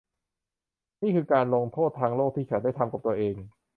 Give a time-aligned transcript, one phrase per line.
[1.01, 3.35] นี่คือการลงโทษทางโลกที่ฉันได้ทำกับตัวเอง